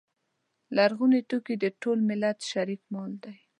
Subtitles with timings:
[0.75, 3.35] لرغوني توکي د ټول ملت شریک مال دی.